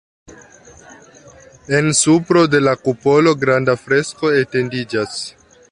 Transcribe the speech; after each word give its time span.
En 1.79 1.91
supro 1.99 2.45
de 2.55 2.63
la 2.69 2.75
kupolo 2.87 3.35
granda 3.45 3.79
fresko 3.85 4.35
etendiĝas. 4.41 5.25